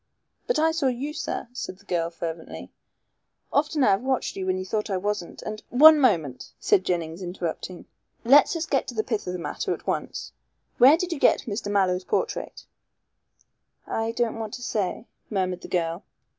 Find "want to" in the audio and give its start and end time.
14.39-14.63